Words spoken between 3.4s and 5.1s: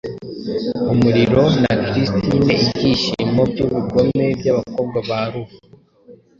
byubugome byabakobwa